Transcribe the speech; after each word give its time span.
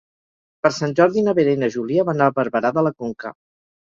Per 0.65 0.69
Sant 0.77 0.95
Jordi 1.01 1.23
na 1.27 1.35
Vera 1.39 1.53
i 1.57 1.61
na 1.65 1.71
Júlia 1.75 2.07
van 2.11 2.25
a 2.25 2.31
Barberà 2.41 2.73
de 2.79 2.89
la 2.89 2.95
Conca. 3.03 3.35